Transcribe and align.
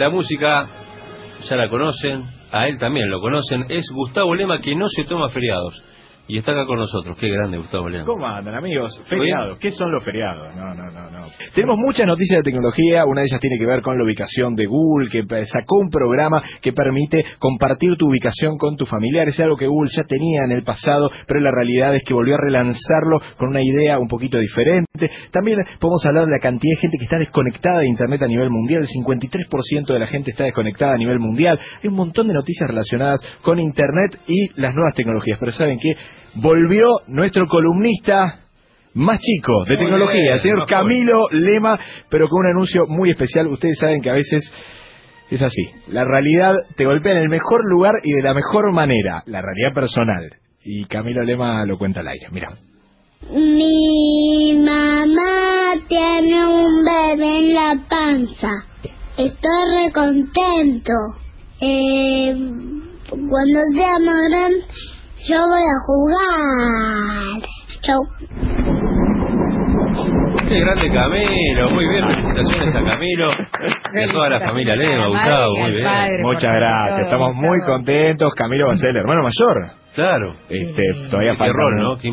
La 0.00 0.08
música 0.08 0.66
ya 1.46 1.56
la 1.56 1.68
conocen, 1.68 2.22
a 2.50 2.68
él 2.68 2.78
también 2.78 3.10
lo 3.10 3.20
conocen, 3.20 3.66
es 3.68 3.84
Gustavo 3.92 4.34
Lema 4.34 4.58
que 4.58 4.74
no 4.74 4.88
se 4.88 5.04
toma 5.04 5.28
feriados. 5.28 5.84
Y 6.30 6.38
está 6.38 6.52
acá 6.52 6.64
con 6.64 6.78
nosotros. 6.78 7.18
Qué 7.18 7.28
grande, 7.28 7.58
Gustavo 7.58 7.88
Lema. 7.88 8.04
¿Cómo 8.04 8.24
andan, 8.24 8.54
amigos? 8.54 9.02
Feriados. 9.06 9.58
¿Qué 9.58 9.72
son 9.72 9.90
los 9.90 10.04
feriados? 10.04 10.54
No, 10.54 10.74
no, 10.76 10.88
no, 10.88 11.10
no. 11.10 11.26
Tenemos 11.52 11.76
muchas 11.76 12.06
noticias 12.06 12.38
de 12.38 12.42
tecnología. 12.44 13.02
Una 13.04 13.22
de 13.22 13.26
ellas 13.26 13.40
tiene 13.40 13.58
que 13.58 13.66
ver 13.66 13.82
con 13.82 13.98
la 13.98 14.04
ubicación 14.04 14.54
de 14.54 14.66
Google, 14.66 15.10
que 15.10 15.24
sacó 15.46 15.80
un 15.80 15.90
programa 15.90 16.40
que 16.62 16.72
permite 16.72 17.18
compartir 17.40 17.96
tu 17.98 18.08
ubicación 18.08 18.58
con 18.58 18.76
tus 18.76 18.88
familiares. 18.88 19.34
Es 19.34 19.40
algo 19.40 19.56
que 19.56 19.66
Google 19.66 19.90
ya 19.92 20.04
tenía 20.04 20.44
en 20.44 20.52
el 20.52 20.62
pasado, 20.62 21.10
pero 21.26 21.40
la 21.40 21.50
realidad 21.50 21.96
es 21.96 22.04
que 22.04 22.14
volvió 22.14 22.36
a 22.36 22.38
relanzarlo 22.38 23.18
con 23.36 23.48
una 23.48 23.62
idea 23.64 23.98
un 23.98 24.06
poquito 24.06 24.38
diferente. 24.38 25.10
También 25.32 25.58
podemos 25.80 26.06
hablar 26.06 26.26
de 26.26 26.30
la 26.30 26.38
cantidad 26.38 26.74
de 26.76 26.80
gente 26.80 26.96
que 26.96 27.04
está 27.04 27.18
desconectada 27.18 27.80
de 27.80 27.88
Internet 27.88 28.22
a 28.22 28.28
nivel 28.28 28.50
mundial. 28.50 28.82
El 28.82 28.88
53% 28.88 29.92
de 29.92 29.98
la 29.98 30.06
gente 30.06 30.30
está 30.30 30.44
desconectada 30.44 30.92
a 30.92 30.96
nivel 30.96 31.18
mundial. 31.18 31.58
Hay 31.82 31.88
un 31.88 31.96
montón 31.96 32.28
de 32.28 32.34
noticias 32.34 32.68
relacionadas 32.68 33.18
con 33.42 33.58
Internet 33.58 34.20
y 34.28 34.60
las 34.60 34.76
nuevas 34.76 34.94
tecnologías. 34.94 35.38
Pero 35.40 35.50
¿saben 35.50 35.80
qué? 35.80 35.90
Volvió 36.34 36.86
nuestro 37.08 37.46
columnista 37.46 38.40
más 38.94 39.20
chico 39.20 39.64
de 39.68 39.76
tecnología, 39.76 40.34
el 40.34 40.40
señor 40.40 40.66
Camilo 40.66 41.28
Lema, 41.30 41.78
pero 42.08 42.28
con 42.28 42.40
un 42.40 42.50
anuncio 42.50 42.86
muy 42.88 43.10
especial. 43.10 43.46
Ustedes 43.46 43.78
saben 43.78 44.00
que 44.00 44.10
a 44.10 44.14
veces 44.14 44.52
es 45.30 45.42
así. 45.42 45.62
La 45.88 46.04
realidad 46.04 46.54
te 46.76 46.84
golpea 46.84 47.12
en 47.12 47.18
el 47.18 47.28
mejor 47.28 47.60
lugar 47.70 47.94
y 48.02 48.12
de 48.12 48.22
la 48.22 48.34
mejor 48.34 48.72
manera, 48.72 49.22
la 49.26 49.40
realidad 49.42 49.72
personal. 49.74 50.28
Y 50.62 50.84
Camilo 50.86 51.22
Lema 51.22 51.64
lo 51.64 51.78
cuenta 51.78 52.00
al 52.00 52.08
aire. 52.08 52.26
Mira. 52.32 52.48
Mi 53.30 54.54
mamá 54.56 55.74
tiene 55.88 56.46
un 56.46 56.84
bebé 56.84 57.38
en 57.38 57.54
la 57.54 57.86
panza. 57.88 58.48
Estoy 59.16 59.86
recontento. 59.86 60.92
Eh, 61.60 62.32
cuando 63.08 63.60
sea 63.74 63.98
más 63.98 64.50
yo 65.28 65.38
voy 65.46 65.62
a 65.62 65.78
jugar. 65.86 67.42
Chau. 67.82 68.49
Qué 70.50 70.58
grande 70.58 70.90
Camilo, 70.90 71.70
muy 71.70 71.88
bien, 71.88 72.10
felicitaciones 72.10 72.74
a 72.74 72.82
Camilo 72.82 73.30
y 73.94 74.02
a 74.02 74.12
toda 74.12 74.28
la 74.30 74.40
familia 74.40 74.74
Lema, 74.74 75.06
Gustavo, 75.06 75.52
muy 75.56 75.70
bien. 75.70 75.86
Muchas 76.22 76.50
gracias, 76.50 77.00
estamos 77.02 77.36
muy 77.36 77.56
contentos. 77.64 78.34
Camilo 78.34 78.66
va 78.66 78.72
a 78.72 78.76
ser 78.76 78.90
el 78.90 78.96
hermano 78.96 79.22
mayor. 79.22 79.70
Claro. 79.94 80.32
Este, 80.48 80.82
todavía 81.08 81.36
falta. 81.36 81.52
rol, 81.52 81.76
¿no? 81.76 81.98
Qué. 81.98 82.12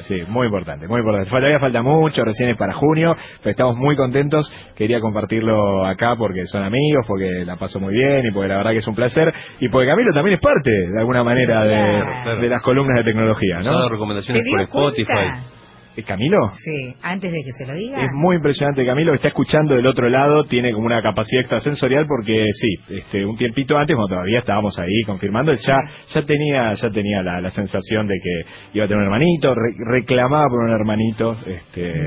sí, 0.00 0.32
muy 0.32 0.46
importante, 0.46 0.88
muy 0.88 0.98
importante. 0.98 1.30
Todavía 1.30 1.60
falta 1.60 1.82
mucho, 1.82 2.24
recién 2.24 2.50
es 2.50 2.58
para 2.58 2.74
junio, 2.74 3.14
pero 3.40 3.50
estamos 3.52 3.76
muy 3.76 3.94
contentos. 3.94 4.52
Quería 4.74 4.98
compartirlo 4.98 5.86
acá 5.86 6.16
porque 6.18 6.44
son 6.46 6.64
amigos, 6.64 7.04
porque 7.06 7.44
la 7.44 7.54
paso 7.54 7.78
muy 7.78 7.94
bien 7.94 8.26
y 8.26 8.32
porque 8.32 8.48
la 8.48 8.56
verdad 8.56 8.72
que 8.72 8.78
es 8.78 8.86
un 8.88 8.96
placer. 8.96 9.32
Y 9.60 9.68
porque 9.68 9.86
Camilo 9.86 10.12
también 10.12 10.38
es 10.38 10.42
parte, 10.42 10.72
de 10.72 10.98
alguna 10.98 11.22
manera, 11.22 11.62
de, 11.62 12.40
de 12.40 12.48
las 12.48 12.62
columnas 12.62 12.96
de 12.96 13.04
tecnología, 13.04 13.60
¿no? 13.64 13.88
recomendaciones 13.88 14.42
por 14.50 14.62
Spotify. 14.62 15.54
Camilo? 16.02 16.50
Sí, 16.50 16.94
antes 17.02 17.32
de 17.32 17.42
que 17.42 17.52
se 17.52 17.66
lo 17.66 17.74
diga. 17.74 18.02
Es 18.02 18.10
muy 18.12 18.36
impresionante 18.36 18.84
Camilo, 18.84 19.12
que 19.12 19.16
está 19.16 19.28
escuchando 19.28 19.74
del 19.74 19.86
otro 19.86 20.08
lado, 20.08 20.44
tiene 20.44 20.72
como 20.72 20.86
una 20.86 21.02
capacidad 21.02 21.40
extrasensorial 21.40 22.06
porque 22.06 22.44
sí, 22.52 22.68
este, 22.90 23.24
un 23.24 23.36
tiempito 23.36 23.76
antes, 23.76 23.94
cuando 23.94 24.14
todavía 24.14 24.40
estábamos 24.40 24.78
ahí 24.78 25.02
confirmando, 25.04 25.52
ya, 25.52 25.78
ya 26.08 26.22
tenía, 26.22 26.72
ya 26.72 26.88
tenía 26.90 27.22
la, 27.22 27.50
sensación 27.50 28.06
de 28.06 28.14
que 28.22 28.50
iba 28.74 28.84
a 28.84 28.88
tener 28.88 28.98
un 28.98 29.04
hermanito, 29.04 29.54
reclamaba 29.88 30.46
por 30.48 30.64
un 30.64 30.70
hermanito, 30.70 31.32
este, 31.46 32.06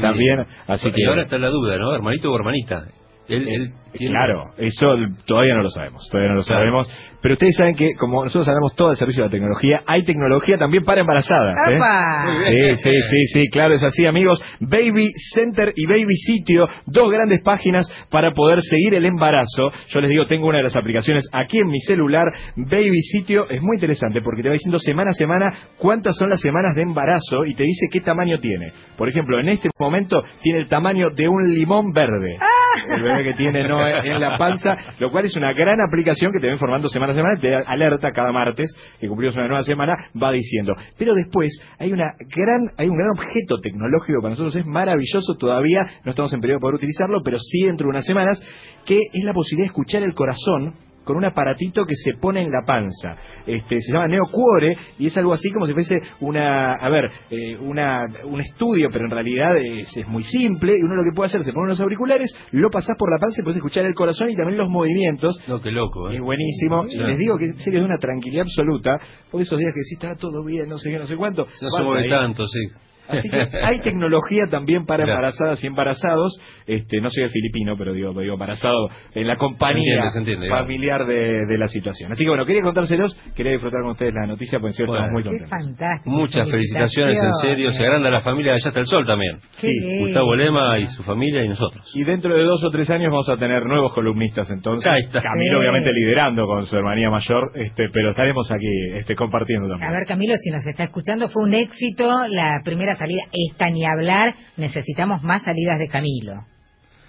también, 0.00 0.44
así 0.66 0.90
que... 0.90 1.00
Y 1.00 1.04
ahora 1.04 1.22
está 1.22 1.38
la 1.38 1.48
duda, 1.48 1.76
¿no? 1.76 1.94
¿Hermanito 1.94 2.32
o 2.32 2.36
hermanita? 2.36 2.84
Él, 3.28 3.72
Claro, 3.98 4.52
eso 4.58 4.94
todavía 5.26 5.54
no 5.54 5.62
lo 5.62 5.70
sabemos, 5.70 6.06
todavía 6.10 6.30
no 6.30 6.36
lo 6.36 6.42
sabemos. 6.42 6.88
Pero 7.22 7.34
ustedes 7.34 7.56
saben 7.56 7.74
que, 7.74 7.92
como 7.98 8.22
nosotros 8.22 8.44
sabemos 8.44 8.74
todo 8.76 8.90
el 8.90 8.96
servicio 8.96 9.22
de 9.22 9.28
la 9.28 9.32
tecnología, 9.32 9.80
hay 9.86 10.04
tecnología 10.04 10.58
también 10.58 10.84
para 10.84 11.00
embarazadas. 11.00 11.56
¿eh? 11.72 12.74
Sí, 12.76 12.90
sí, 12.90 13.02
sí, 13.02 13.24
sí, 13.32 13.48
claro, 13.48 13.74
es 13.74 13.82
así, 13.82 14.06
amigos. 14.06 14.40
Baby 14.60 15.12
Center 15.34 15.72
y 15.74 15.86
Baby 15.86 16.14
Sitio, 16.14 16.68
dos 16.86 17.10
grandes 17.10 17.42
páginas 17.42 17.86
para 18.10 18.32
poder 18.32 18.60
seguir 18.62 18.94
el 18.94 19.06
embarazo. 19.06 19.70
Yo 19.88 20.00
les 20.00 20.10
digo, 20.10 20.26
tengo 20.26 20.46
una 20.46 20.58
de 20.58 20.64
las 20.64 20.76
aplicaciones 20.76 21.28
aquí 21.32 21.58
en 21.58 21.68
mi 21.68 21.80
celular, 21.80 22.26
Baby 22.56 23.00
Sitio, 23.00 23.48
es 23.48 23.60
muy 23.62 23.76
interesante 23.76 24.20
porque 24.22 24.42
te 24.42 24.48
va 24.48 24.52
diciendo 24.52 24.78
semana 24.78 25.10
a 25.10 25.14
semana 25.14 25.52
cuántas 25.78 26.16
son 26.16 26.28
las 26.28 26.40
semanas 26.40 26.74
de 26.74 26.82
embarazo 26.82 27.44
y 27.44 27.54
te 27.54 27.64
dice 27.64 27.86
qué 27.90 28.00
tamaño 28.00 28.38
tiene. 28.38 28.72
Por 28.96 29.08
ejemplo, 29.08 29.40
en 29.40 29.48
este 29.48 29.70
momento 29.78 30.22
tiene 30.42 30.60
el 30.60 30.68
tamaño 30.68 31.08
de 31.10 31.28
un 31.28 31.42
limón 31.54 31.92
verde. 31.92 32.36
Ah. 32.40 32.55
El 32.88 33.02
bebé 33.02 33.24
que 33.24 33.34
tiene 33.34 33.66
no 33.66 33.86
en 33.86 34.20
la 34.20 34.36
panza, 34.36 34.76
lo 34.98 35.10
cual 35.10 35.24
es 35.24 35.36
una 35.36 35.52
gran 35.52 35.78
aplicación 35.80 36.32
que 36.32 36.40
te 36.40 36.46
va 36.48 36.52
informando 36.52 36.88
semana 36.88 37.12
a 37.12 37.14
semana, 37.14 37.40
te 37.40 37.54
alerta 37.54 38.12
cada 38.12 38.32
martes 38.32 38.74
que 39.00 39.08
cumplimos 39.08 39.36
una 39.36 39.48
nueva 39.48 39.62
semana, 39.62 39.96
va 40.20 40.30
diciendo. 40.32 40.74
Pero 40.98 41.14
después 41.14 41.50
hay 41.78 41.92
una 41.92 42.10
gran, 42.18 42.68
hay 42.76 42.88
un 42.88 42.96
gran 42.96 43.10
objeto 43.10 43.58
tecnológico 43.60 44.20
para 44.20 44.30
nosotros, 44.30 44.56
es 44.56 44.66
maravilloso, 44.66 45.34
todavía 45.38 45.86
no 46.04 46.10
estamos 46.10 46.32
en 46.32 46.40
periodo 46.40 46.58
de 46.58 46.62
poder 46.62 46.74
utilizarlo, 46.76 47.20
pero 47.24 47.38
sí 47.38 47.64
dentro 47.64 47.86
de 47.86 47.90
unas 47.90 48.06
semanas, 48.06 48.40
que 48.84 48.98
es 49.12 49.24
la 49.24 49.32
posibilidad 49.32 49.66
de 49.66 49.72
escuchar 49.72 50.02
el 50.02 50.14
corazón 50.14 50.74
con 51.06 51.16
un 51.16 51.24
aparatito 51.24 51.84
que 51.84 51.94
se 51.94 52.14
pone 52.20 52.42
en 52.42 52.50
la 52.50 52.62
panza. 52.66 53.14
Este, 53.46 53.80
se 53.80 53.92
llama 53.92 54.08
Neocuore 54.08 54.76
y 54.98 55.06
es 55.06 55.16
algo 55.16 55.32
así 55.32 55.50
como 55.52 55.66
si 55.66 55.72
fuese 55.72 55.98
una, 56.20 56.72
a 56.72 56.88
ver, 56.90 57.08
eh, 57.30 57.56
una, 57.56 58.04
un 58.24 58.40
estudio, 58.40 58.88
pero 58.92 59.04
en 59.04 59.12
realidad 59.12 59.56
es, 59.56 59.96
es, 59.96 60.08
muy 60.08 60.24
simple 60.24 60.76
y 60.76 60.82
uno 60.82 60.96
lo 60.96 61.04
que 61.04 61.14
puede 61.14 61.28
hacer, 61.28 61.44
se 61.44 61.52
pone 61.52 61.66
unos 61.66 61.80
auriculares, 61.80 62.36
lo 62.50 62.70
pasás 62.70 62.96
por 62.98 63.08
la 63.08 63.18
panza 63.18 63.40
y 63.40 63.44
puedes 63.44 63.58
escuchar 63.58 63.86
el 63.86 63.94
corazón 63.94 64.30
y 64.30 64.36
también 64.36 64.58
los 64.58 64.68
movimientos. 64.68 65.38
No, 65.46 65.62
qué 65.62 65.70
loco, 65.70 66.10
¿eh? 66.10 66.14
Es 66.14 66.20
buenísimo. 66.20 66.84
Y 66.90 66.96
les 66.96 67.18
digo 67.18 67.38
que 67.38 67.46
en 67.46 67.58
serio 67.58 67.80
es 67.80 67.86
una 67.86 67.98
tranquilidad 67.98 68.42
absoluta, 68.42 68.98
porque 69.30 69.44
esos 69.44 69.58
días 69.60 69.72
que 69.72 69.82
sí 69.82 69.94
está 69.94 70.16
todo 70.16 70.44
bien, 70.44 70.68
no 70.68 70.78
sé 70.78 70.90
qué, 70.90 70.98
no 70.98 71.06
sé 71.06 71.16
cuánto. 71.16 71.46
No 71.62 71.70
se 71.70 71.82
mueve 71.84 72.08
tanto, 72.10 72.46
sí. 72.46 72.85
Así 73.08 73.28
que 73.28 73.40
hay 73.62 73.80
tecnología 73.80 74.44
también 74.50 74.86
para 74.86 75.04
embarazadas 75.04 75.62
y 75.62 75.66
embarazados. 75.66 76.40
Este, 76.66 77.00
no 77.00 77.10
soy 77.10 77.24
el 77.24 77.30
filipino, 77.30 77.76
pero 77.78 77.92
digo, 77.92 78.12
digo 78.20 78.34
embarazado 78.34 78.88
en 79.14 79.26
la 79.26 79.36
compañía 79.36 80.04
familiar 80.48 81.06
de, 81.06 81.56
la 81.56 81.68
situación. 81.68 82.12
Así 82.12 82.24
que 82.24 82.28
bueno, 82.28 82.44
quería 82.44 82.62
contárselos, 82.62 83.16
quería 83.34 83.52
disfrutar 83.52 83.80
con 83.80 83.92
ustedes 83.92 84.12
la 84.12 84.26
noticia, 84.26 84.60
porque 84.60 84.74
cierto, 84.74 84.94
estamos 84.94 85.12
muy 85.12 85.22
contentos. 85.22 85.50
fantástico. 85.50 86.10
Muchas 86.10 86.50
felicitaciones, 86.50 87.18
en 87.22 87.32
serio. 87.40 87.72
Se 87.72 87.84
agranda 87.84 88.10
la 88.10 88.20
familia 88.20 88.52
de 88.52 88.56
Allá 88.56 88.68
hasta 88.68 88.80
el 88.80 88.86
Sol 88.86 89.06
también. 89.06 89.38
Sí. 89.58 89.70
Gustavo 90.00 90.34
Lema 90.34 90.78
y 90.78 90.86
su 90.86 91.02
familia 91.02 91.44
y 91.44 91.48
nosotros. 91.48 91.90
Y 91.94 92.04
dentro 92.04 92.36
de 92.36 92.44
dos 92.44 92.62
o 92.64 92.70
tres 92.70 92.90
años 92.90 93.10
vamos 93.10 93.28
a 93.30 93.36
tener 93.36 93.64
nuevos 93.64 93.92
columnistas 93.94 94.50
entonces. 94.50 94.90
Camilo 95.12 95.58
obviamente 95.58 95.90
liderando 95.92 96.46
con 96.46 96.66
su 96.66 96.76
hermanía 96.76 97.10
mayor, 97.10 97.52
este, 97.54 97.88
pero 97.92 98.10
estaremos 98.10 98.50
aquí 98.50 98.66
este, 98.98 99.14
compartiendo 99.14 99.68
también. 99.68 99.88
A 99.88 99.92
ver 99.92 100.04
Camilo, 100.06 100.34
si 100.36 100.50
nos 100.50 100.66
está 100.66 100.84
escuchando, 100.84 101.28
fue 101.28 101.42
un 101.44 101.54
éxito 101.54 102.08
la 102.28 102.60
primera 102.64 102.94
salida, 102.96 103.22
esta 103.32 103.70
ni 103.70 103.84
hablar, 103.84 104.34
necesitamos 104.56 105.22
más 105.22 105.42
salidas 105.44 105.78
de 105.78 105.88
Camilo. 105.88 106.44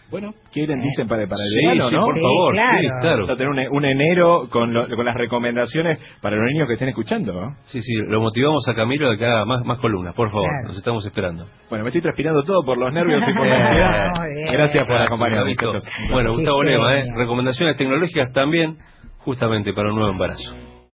Bueno, 0.09 0.33
quieren, 0.53 0.79
dicen 0.79 1.05
para, 1.05 1.27
para 1.27 1.43
el 1.43 1.49
sí, 1.49 1.65
verano, 1.65 1.91
¿no? 1.91 2.05
por 2.05 2.15
favor, 2.15 2.53
claro. 2.53 2.79
sí, 2.79 2.87
claro. 3.01 3.15
Vamos 3.17 3.29
a 3.29 3.35
tener 3.35 3.69
un, 3.71 3.85
enero 3.85 4.47
con, 4.49 4.71
con 4.73 5.05
las 5.05 5.15
recomendaciones 5.15 5.99
para 6.21 6.37
los 6.37 6.45
niños 6.45 6.65
que 6.67 6.73
estén 6.75 6.87
escuchando, 6.87 7.33
¿no? 7.33 7.55
Sí, 7.65 7.81
sí, 7.81 7.93
lo 8.07 8.21
motivamos 8.21 8.65
a 8.69 8.73
Camilo 8.73 9.11
a 9.11 9.17
que 9.17 9.25
haga 9.25 9.43
más, 9.43 9.65
más 9.65 9.79
columnas, 9.79 10.15
por 10.15 10.31
favor, 10.31 10.49
nos 10.63 10.77
estamos 10.77 11.05
esperando. 11.05 11.45
Bueno, 11.69 11.83
me 11.83 11.89
estoy 11.89 12.01
transpirando 12.01 12.41
todo 12.43 12.63
por 12.63 12.77
los 12.77 12.93
nervios 12.93 13.21
y 13.27 13.33
por 13.33 13.47
la 13.47 13.55
ansiedad. 13.67 14.53
Gracias 14.53 14.85
por 14.87 14.95
acompañarnos, 14.95 15.55
Bueno, 16.09 16.33
Gustavo 16.33 16.63
Lema, 16.63 16.99
¿eh? 16.99 17.03
recomendaciones 17.13 17.77
tecnológicas 17.77 18.31
también, 18.31 18.77
justamente 19.17 19.73
para 19.73 19.89
un 19.89 19.95
nuevo 19.95 20.11
embarazo. 20.13 20.76